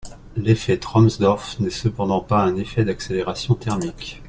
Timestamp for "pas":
2.21-2.39